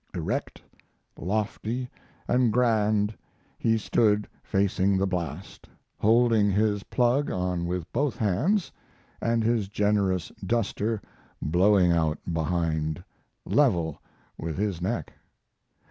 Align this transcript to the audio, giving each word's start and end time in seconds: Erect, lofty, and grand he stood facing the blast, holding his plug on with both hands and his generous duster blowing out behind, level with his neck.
Erect, 0.15 0.59
lofty, 1.15 1.87
and 2.27 2.51
grand 2.51 3.15
he 3.59 3.77
stood 3.77 4.27
facing 4.41 4.97
the 4.97 5.05
blast, 5.05 5.67
holding 5.99 6.49
his 6.49 6.81
plug 6.81 7.29
on 7.29 7.67
with 7.67 7.85
both 7.93 8.17
hands 8.17 8.71
and 9.21 9.43
his 9.43 9.67
generous 9.67 10.31
duster 10.43 10.99
blowing 11.39 11.91
out 11.91 12.17
behind, 12.33 13.03
level 13.45 14.01
with 14.39 14.57
his 14.57 14.81
neck. 14.81 15.13